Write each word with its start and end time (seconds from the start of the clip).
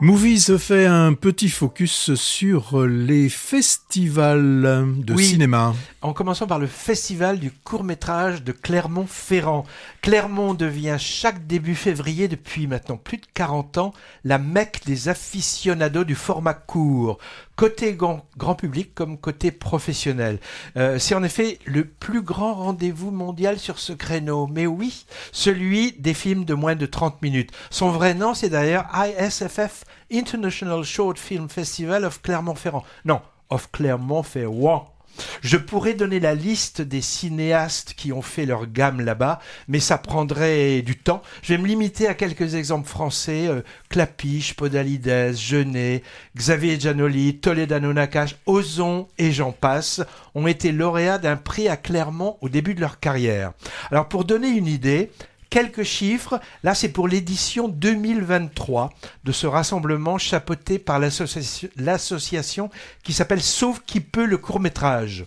Movies 0.00 0.58
fait 0.58 0.86
un 0.86 1.14
petit 1.14 1.48
focus 1.48 2.14
sur 2.14 2.84
les 2.84 3.28
festivals 3.28 4.92
de 4.98 5.16
cinéma. 5.16 5.72
En 6.02 6.12
commençant 6.12 6.48
par 6.48 6.58
le 6.58 6.66
festival 6.66 7.38
du 7.38 7.52
court-métrage 7.52 8.42
de 8.42 8.50
Clermont-Ferrand. 8.50 9.64
Clermont 10.02 10.54
devient 10.54 10.96
chaque 10.98 11.46
début 11.46 11.76
février 11.76 12.26
depuis 12.26 12.66
maintenant 12.66 12.96
plus 12.96 13.18
de 13.18 13.26
40 13.34 13.78
ans 13.78 13.94
la 14.24 14.38
mecque 14.38 14.80
des 14.84 15.08
aficionados 15.08 16.04
du 16.04 16.16
format 16.16 16.54
court, 16.54 17.18
côté 17.56 17.94
grand, 17.94 18.54
public 18.56 18.94
comme 18.94 19.18
côté 19.18 19.50
professionnel. 19.50 20.38
Euh, 20.76 20.98
c'est 20.98 21.14
en 21.14 21.22
effet 21.22 21.58
le 21.64 21.84
plus 21.84 22.22
grand 22.22 22.54
rendez-vous 22.54 23.10
mondial 23.10 23.58
sur 23.58 23.78
ce 23.78 23.92
créneau. 23.92 24.46
Mais 24.46 24.66
oui, 24.66 25.06
celui 25.32 25.92
des 25.92 26.14
films 26.14 26.44
de 26.44 26.54
moins 26.54 26.76
de 26.76 26.86
30 26.86 27.22
minutes. 27.22 27.50
Son 27.70 27.90
vrai 27.90 28.14
nom, 28.14 28.34
c'est 28.34 28.48
d'ailleurs 28.48 28.86
ISFF 28.94 29.84
International 30.12 30.82
Short 30.84 31.18
Film 31.18 31.48
Festival 31.48 32.04
of 32.04 32.22
Clermont-Ferrand. 32.22 32.84
Non, 33.04 33.20
of 33.50 33.70
Clermont-Ferrand. 33.72 34.93
Je 35.42 35.56
pourrais 35.56 35.94
donner 35.94 36.20
la 36.20 36.34
liste 36.34 36.80
des 36.80 37.00
cinéastes 37.00 37.94
qui 37.96 38.12
ont 38.12 38.22
fait 38.22 38.46
leur 38.46 38.66
gamme 38.66 39.00
là-bas, 39.00 39.40
mais 39.68 39.80
ça 39.80 39.98
prendrait 39.98 40.82
du 40.82 40.96
temps. 40.96 41.22
Je 41.42 41.54
vais 41.54 41.60
me 41.60 41.66
limiter 41.66 42.08
à 42.08 42.14
quelques 42.14 42.54
exemples 42.54 42.88
français. 42.88 43.46
Euh, 43.48 43.62
Clapiche, 43.88 44.54
Podalides, 44.54 45.36
Genet, 45.36 46.02
Xavier 46.36 46.78
Giannoli, 46.78 47.36
Toledano 47.38 47.92
Nakache, 47.92 48.36
Ozon 48.46 49.08
et 49.18 49.32
j'en 49.32 49.52
passe 49.52 50.00
ont 50.34 50.46
été 50.46 50.72
lauréats 50.72 51.18
d'un 51.18 51.36
prix 51.36 51.68
à 51.68 51.76
Clermont 51.76 52.36
au 52.40 52.48
début 52.48 52.74
de 52.74 52.80
leur 52.80 52.98
carrière. 52.98 53.52
Alors 53.90 54.08
pour 54.08 54.24
donner 54.24 54.48
une 54.48 54.66
idée, 54.66 55.10
quelques 55.54 55.84
chiffres. 55.84 56.40
Là, 56.64 56.74
c'est 56.74 56.88
pour 56.88 57.06
l'édition 57.06 57.68
2023 57.68 58.92
de 59.22 59.30
ce 59.30 59.46
rassemblement 59.46 60.18
chapeauté 60.18 60.80
par 60.80 60.98
l'association 60.98 62.70
qui 63.04 63.12
s'appelle 63.12 63.40
Sauve 63.40 63.80
qui 63.86 64.00
peut 64.00 64.24
le 64.24 64.36
court 64.36 64.58
métrage 64.58 65.26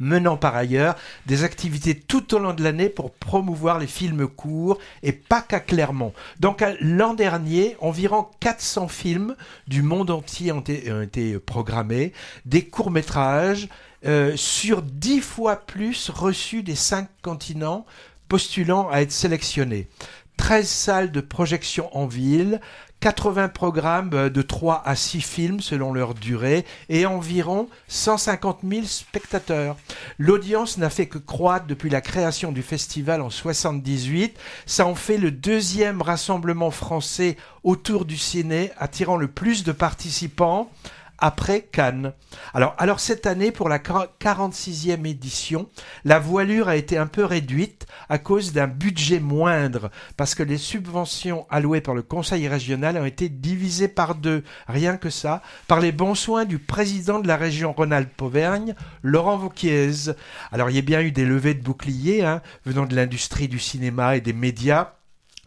menant 0.00 0.36
par 0.36 0.56
ailleurs 0.56 0.96
des 1.26 1.44
activités 1.44 1.94
tout 1.94 2.34
au 2.34 2.40
long 2.40 2.54
de 2.54 2.62
l'année 2.64 2.88
pour 2.88 3.12
promouvoir 3.12 3.78
les 3.78 3.86
films 3.86 4.26
courts 4.26 4.78
et 5.04 5.12
pas 5.12 5.42
qu'à 5.42 5.60
Clermont. 5.60 6.12
Donc 6.40 6.64
l'an 6.80 7.14
dernier, 7.14 7.76
environ 7.80 8.26
400 8.40 8.88
films 8.88 9.36
du 9.68 9.82
monde 9.82 10.10
entier 10.10 10.50
ont 10.50 10.60
été, 10.60 11.38
programmés, 11.38 12.12
des 12.46 12.66
courts-métrages 12.66 13.68
euh, 14.06 14.36
sur 14.36 14.82
10 14.82 15.20
fois 15.20 15.56
plus 15.56 16.10
reçus 16.10 16.64
des 16.64 16.74
cinq 16.74 17.08
continents 17.22 17.86
postulant 18.28 18.88
à 18.90 19.00
être 19.00 19.12
sélectionnés. 19.12 19.88
13 20.36 20.68
salles 20.68 21.12
de 21.12 21.20
projection 21.20 21.94
en 21.96 22.06
ville, 22.06 22.60
80 23.00 23.48
programmes 23.48 24.30
de 24.30 24.42
3 24.42 24.82
à 24.84 24.96
6 24.96 25.20
films 25.20 25.60
selon 25.60 25.92
leur 25.92 26.14
durée 26.14 26.64
et 26.88 27.06
environ 27.06 27.68
150 27.88 28.60
000 28.68 28.84
spectateurs. 28.86 29.76
L'audience 30.18 30.78
n'a 30.78 30.90
fait 30.90 31.06
que 31.06 31.18
croître 31.18 31.66
depuis 31.66 31.90
la 31.90 32.00
création 32.00 32.52
du 32.52 32.62
festival 32.62 33.20
en 33.20 33.30
78. 33.30 34.38
Ça 34.64 34.86
en 34.86 34.94
fait 34.94 35.18
le 35.18 35.30
deuxième 35.30 36.02
rassemblement 36.02 36.70
français 36.70 37.36
autour 37.64 38.04
du 38.06 38.16
ciné 38.16 38.72
attirant 38.78 39.16
le 39.16 39.28
plus 39.28 39.62
de 39.62 39.72
participants 39.72 40.70
après 41.18 41.62
Cannes. 41.62 42.12
Alors, 42.54 42.74
alors 42.78 43.00
cette 43.00 43.26
année, 43.26 43.50
pour 43.50 43.68
la 43.68 43.78
46e 43.78 45.06
édition, 45.06 45.68
la 46.04 46.18
voilure 46.18 46.68
a 46.68 46.76
été 46.76 46.98
un 46.98 47.06
peu 47.06 47.24
réduite 47.24 47.86
à 48.08 48.18
cause 48.18 48.52
d'un 48.52 48.66
budget 48.66 49.20
moindre, 49.20 49.90
parce 50.16 50.34
que 50.34 50.42
les 50.42 50.58
subventions 50.58 51.46
allouées 51.50 51.80
par 51.80 51.94
le 51.94 52.02
Conseil 52.02 52.48
régional 52.48 52.96
ont 52.96 53.04
été 53.04 53.28
divisées 53.28 53.88
par 53.88 54.14
deux, 54.14 54.44
rien 54.68 54.96
que 54.96 55.10
ça, 55.10 55.42
par 55.68 55.80
les 55.80 55.92
bons 55.92 56.14
soins 56.14 56.44
du 56.44 56.58
président 56.58 57.18
de 57.18 57.28
la 57.28 57.36
région 57.36 57.72
Rhône-Alpes-Auvergne, 57.72 58.74
Laurent 59.02 59.36
Vauquiez. 59.36 60.14
Alors, 60.52 60.70
il 60.70 60.76
y 60.76 60.78
a 60.78 60.82
bien 60.82 61.00
eu 61.00 61.12
des 61.12 61.24
levées 61.24 61.54
de 61.54 61.62
boucliers 61.62 62.24
hein, 62.24 62.42
venant 62.64 62.86
de 62.86 62.94
l'industrie 62.94 63.48
du 63.48 63.58
cinéma 63.58 64.16
et 64.16 64.20
des 64.20 64.32
médias, 64.32 64.92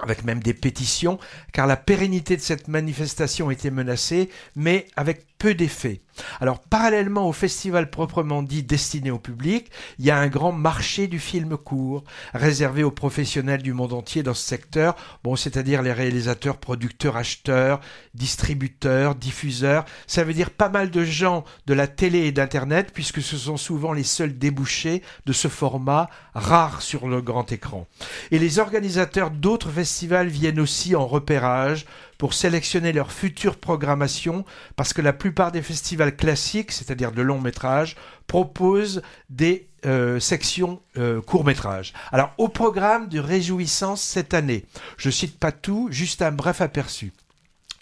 avec 0.01 0.24
même 0.24 0.41
des 0.41 0.53
pétitions, 0.53 1.19
car 1.51 1.68
la 1.68 1.78
pérennité 1.78 2.38
de 2.38 2.41
cette 2.41 2.68
manifestation 2.68 3.51
était 3.51 3.72
menacée, 3.72 4.30
mais 4.56 4.88
avec 4.96 5.25
peu 5.39 5.55
d'effet. 5.55 6.01
Alors, 6.41 6.59
parallèlement 6.59 7.27
au 7.27 7.31
festival 7.31 7.89
proprement 7.89 8.44
dit 8.44 8.61
destiné 8.61 9.09
au 9.09 9.19
public, 9.19 9.72
il 9.97 10.05
y 10.05 10.11
a 10.11 10.17
un 10.17 10.27
grand 10.27 10.51
marché 10.51 11.07
du 11.07 11.17
film 11.17 11.57
court, 11.57 12.03
réservé 12.33 12.83
aux 12.83 12.91
professionnels 12.91 13.61
du 13.61 13.72
monde 13.72 13.94
entier 13.94 14.22
dans 14.22 14.33
ce 14.33 14.45
secteur, 14.45 14.95
bon, 15.23 15.38
c'est-à-dire 15.38 15.81
les 15.81 15.94
réalisateurs, 15.94 16.57
producteurs, 16.57 17.16
acheteurs, 17.16 17.79
distributeurs, 18.13 19.16
diffuseurs. 19.16 19.85
Ça 20.07 20.25
veut 20.25 20.33
dire 20.33 20.51
pas 20.51 20.67
mal 20.67 20.91
de 20.91 21.05
gens 21.05 21.45
de 21.67 21.73
la 21.73 21.88
télé 21.88 22.19
et 22.19 22.31
d'Internet, 22.33 22.91
puisque 22.94 23.21
ce 23.21 23.38
sont 23.38 23.57
souvent 23.57 23.94
les 23.94 24.03
seuls 24.03 24.38
débouchés 24.38 25.01
de 25.25 25.31
ce 25.31 25.47
format 25.47 26.09
rare 26.33 26.81
sur 26.81 27.07
le 27.07 27.21
grand 27.21 27.51
écran. 27.51 27.88
Et 28.31 28.39
les 28.39 28.59
organisateurs 28.59 29.31
d'autres 29.31 29.71
festivals 29.71 30.27
viennent 30.27 30.59
aussi 30.59 30.97
en 30.97 31.07
repérage 31.07 31.85
pour 32.19 32.34
sélectionner 32.34 32.91
leur 32.91 33.12
future 33.12 33.56
programmation, 33.56 34.46
parce 34.75 34.94
que 34.94 35.02
la 35.02 35.13
plupart 35.13 35.52
des 35.52 35.63
festivals 35.63 36.16
classiques, 36.16 36.74
c'est-à-dire 36.74 37.13
de 37.13 37.22
longs 37.24 37.40
métrages, 37.40 37.96
proposent 38.28 39.02
des 39.30 39.69
euh, 39.85 40.19
sections 40.19 40.81
euh, 40.97 41.22
courts 41.22 41.46
métrages. 41.46 41.94
Alors 42.12 42.34
au 42.38 42.50
programme 42.50 43.07
de 43.07 43.19
Réjouissance 43.19 44.02
cette 44.02 44.34
année, 44.34 44.66
je 44.97 45.09
cite 45.09 45.40
pas 45.40 45.53
tout, 45.53 45.88
juste 45.91 46.22
un 46.22 46.31
bref 46.31 46.62
aperçu 46.62 47.13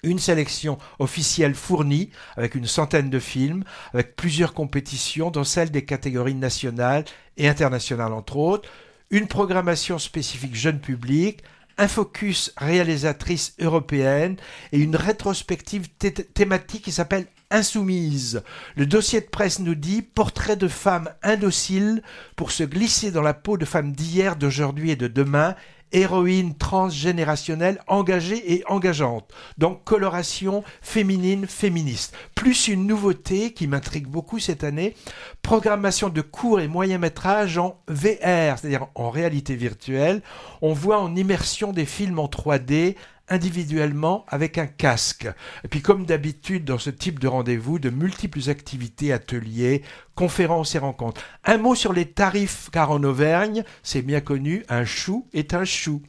une 0.04 0.20
sélection 0.20 0.78
officielle 1.00 1.56
fournie 1.56 2.12
avec 2.38 2.54
une 2.54 2.68
centaine 2.68 3.10
de 3.10 3.20
films, 3.20 3.64
avec 3.94 4.16
plusieurs 4.16 4.54
compétitions, 4.54 5.32
dont 5.32 5.44
celles 5.44 5.72
des 5.72 5.86
catégories 5.86 6.36
nationales 6.36 7.04
et 7.36 7.50
internationales 7.50 8.14
entre 8.14 8.38
autres, 8.38 8.70
une 9.10 9.28
programmation 9.28 9.98
spécifique 9.98 10.56
jeune 10.56 10.80
public, 10.80 11.42
un 11.78 11.88
focus 11.88 12.54
réalisatrice 12.58 13.54
européenne 13.60 14.38
et 14.72 14.80
une 14.80 14.96
rétrospective 14.96 15.90
thématique 15.90 16.84
qui 16.84 16.92
s'appelle 16.92 17.28
Insoumise. 17.50 18.44
Le 18.76 18.86
dossier 18.86 19.22
de 19.22 19.28
presse 19.28 19.60
nous 19.60 19.76
dit 19.76 20.02
portrait 20.02 20.58
de 20.58 20.68
femmes 20.68 21.10
indociles 21.24 22.02
pour 22.36 22.52
se 22.52 22.64
glisser 22.64 23.12
dans 23.12 23.22
la 23.22 23.34
peau 23.34 23.58
de 23.58 23.64
femmes 23.64 23.94
d'hier, 23.94 24.36
d'aujourd'hui 24.36 24.92
et 24.92 24.96
de 24.98 25.08
demain 25.08 25.56
héroïne 25.92 26.56
transgénérationnelle 26.56 27.80
engagée 27.88 28.54
et 28.54 28.64
engageante. 28.68 29.32
Donc 29.58 29.84
coloration 29.84 30.64
féminine 30.82 31.48
féministe. 31.48 32.16
Plus 32.36 32.68
une 32.68 32.88
nouveauté 32.88 33.54
qui 33.54 33.68
m'intrigue 33.68 34.08
beaucoup 34.08 34.40
cette 34.40 34.64
année, 34.64 34.96
programmation 35.42 36.10
de 36.10 36.22
courts 36.22 36.60
et 36.60 36.68
moyens 36.68 37.02
métrages 37.02 37.58
en 37.58 37.80
VR, 37.88 38.58
c'est-à-dire 38.58 38.88
en 38.96 39.10
réalité 39.10 39.56
virtuelle. 39.56 40.22
On 40.62 40.74
voit 40.74 41.00
en 41.00 41.16
immersion 41.16 41.72
des 41.72 41.86
films 41.86 42.20
en 42.20 42.28
3D 42.28 42.96
individuellement 43.30 44.26
avec 44.28 44.58
un 44.58 44.68
casque. 44.68 45.28
Et 45.64 45.68
puis 45.68 45.82
comme 45.82 46.06
d'habitude 46.06 46.66
dans 46.66 46.78
ce 46.78 46.90
type 46.90 47.20
de 47.20 47.28
rendez-vous, 47.28 47.80
de 47.80 47.90
multiples 47.90 48.50
activités, 48.50 49.14
ateliers, 49.14 49.84
conférences 50.16 50.76
et 50.76 50.80
rencontres. 50.80 51.22
Un 51.46 51.58
mot 51.58 51.76
sur 51.76 51.94
les 51.94 52.06
tarifs, 52.06 52.70
car 52.72 52.92
en 52.92 53.04
Auvergne, 53.04 53.64
c'est 53.84 54.02
bien 54.02 54.22
connu, 54.22 54.64
un 54.70 54.86
chou 54.86 55.28
est 55.34 55.54
un 55.54 55.66
chou. 55.66 56.02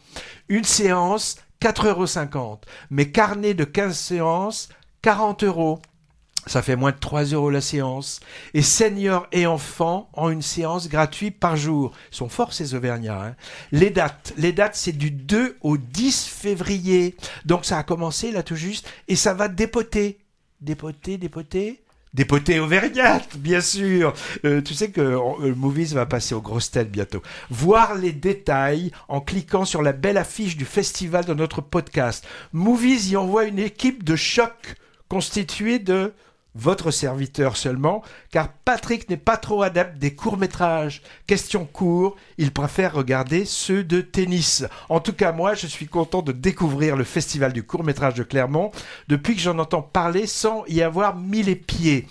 Une 0.48 0.64
séance, 0.64 1.36
4,50 1.60 2.36
euros. 2.36 2.60
Mais 2.90 3.10
carnet 3.10 3.54
de 3.54 3.64
15 3.64 3.98
séances, 3.98 4.68
40 5.02 5.44
euros. 5.44 5.80
Ça 6.46 6.62
fait 6.62 6.76
moins 6.76 6.92
de 6.92 6.98
3 6.98 7.24
euros 7.24 7.50
la 7.50 7.60
séance. 7.60 8.20
Et 8.54 8.62
seniors 8.62 9.26
et 9.32 9.46
enfants 9.46 10.08
ont 10.14 10.30
une 10.30 10.42
séance 10.42 10.88
gratuite 10.88 11.38
par 11.38 11.56
jour. 11.56 11.92
Ils 12.12 12.16
sont 12.16 12.28
forts 12.28 12.52
ces 12.52 12.74
Auvergnats. 12.74 13.22
Hein. 13.22 13.36
Les 13.72 13.90
dates, 13.90 14.32
les 14.36 14.52
dates 14.52 14.76
c'est 14.76 14.92
du 14.92 15.10
2 15.10 15.58
au 15.60 15.76
10 15.76 16.26
février. 16.26 17.16
Donc 17.44 17.64
ça 17.64 17.78
a 17.78 17.82
commencé 17.82 18.30
là 18.32 18.42
tout 18.42 18.56
juste 18.56 18.90
et 19.08 19.16
ça 19.16 19.34
va 19.34 19.48
dépoter. 19.48 20.18
Dépoter, 20.60 21.18
dépoter. 21.18 21.82
Dépoter 22.14 22.58
Auvergnat, 22.58 23.20
bien 23.36 23.60
sûr. 23.60 24.14
Euh, 24.44 24.62
tu 24.62 24.72
sais 24.72 24.90
que 24.90 25.00
euh, 25.00 25.54
Movies 25.54 25.92
va 25.92 26.06
passer 26.06 26.34
aux 26.34 26.40
grosses 26.40 26.70
têtes 26.70 26.90
bientôt. 26.90 27.22
Voir 27.50 27.94
les 27.94 28.12
détails 28.12 28.90
en 29.08 29.20
cliquant 29.20 29.66
sur 29.66 29.82
la 29.82 29.92
belle 29.92 30.16
affiche 30.16 30.56
du 30.56 30.64
festival 30.64 31.26
de 31.26 31.34
notre 31.34 31.60
podcast. 31.60 32.26
Movies 32.52 33.10
y 33.10 33.16
envoie 33.16 33.44
une 33.44 33.58
équipe 33.58 34.04
de 34.04 34.16
choc 34.16 34.76
constituée 35.08 35.78
de 35.78 36.14
votre 36.54 36.90
serviteur 36.90 37.56
seulement, 37.56 38.02
car 38.30 38.48
Patrick 38.48 39.08
n'est 39.08 39.16
pas 39.16 39.36
trop 39.36 39.62
adepte 39.62 39.98
des 39.98 40.14
courts-métrages. 40.14 41.02
Question 41.26 41.66
court, 41.66 42.16
il 42.36 42.50
préfère 42.50 42.94
regarder 42.94 43.44
ceux 43.44 43.84
de 43.84 44.00
tennis. 44.00 44.64
En 44.88 45.00
tout 45.00 45.12
cas, 45.12 45.32
moi, 45.32 45.54
je 45.54 45.66
suis 45.66 45.86
content 45.86 46.22
de 46.22 46.32
découvrir 46.32 46.96
le 46.96 47.04
festival 47.04 47.52
du 47.52 47.62
court-métrage 47.62 48.14
de 48.14 48.22
Clermont 48.22 48.72
depuis 49.08 49.36
que 49.36 49.40
j'en 49.40 49.58
entends 49.58 49.82
parler 49.82 50.26
sans 50.26 50.64
y 50.66 50.82
avoir 50.82 51.16
mis 51.16 51.42
les 51.42 51.56
pieds. 51.56 52.06